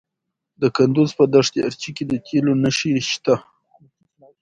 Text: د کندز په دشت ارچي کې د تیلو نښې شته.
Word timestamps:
د 0.61 0.63
کندز 0.75 1.09
په 1.17 1.23
دشت 1.33 1.53
ارچي 1.67 1.89
کې 1.95 2.03
د 2.07 2.13
تیلو 2.25 2.53
نښې 2.63 2.91
شته. 3.11 3.35